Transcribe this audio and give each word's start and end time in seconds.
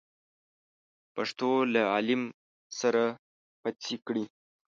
پښتنو 1.13 1.51
له 1.73 1.81
عليم 1.95 2.23
سره 2.79 3.03
پڅې 3.61 3.95
کړې. 4.05 4.23